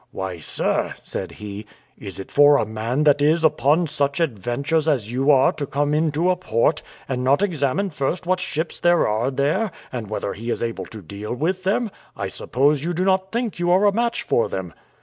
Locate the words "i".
12.17-12.29